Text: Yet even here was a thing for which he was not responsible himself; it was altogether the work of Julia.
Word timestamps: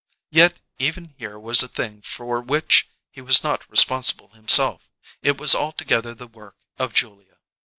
Yet 0.31 0.61
even 0.79 1.13
here 1.19 1.37
was 1.37 1.61
a 1.61 1.67
thing 1.67 2.01
for 2.01 2.41
which 2.41 2.89
he 3.11 3.21
was 3.21 3.43
not 3.43 3.69
responsible 3.69 4.29
himself; 4.29 4.89
it 5.21 5.39
was 5.39 5.53
altogether 5.53 6.15
the 6.15 6.25
work 6.25 6.57
of 6.79 6.91
Julia. 6.95 7.37